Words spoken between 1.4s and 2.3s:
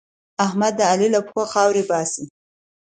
خاورې باسي.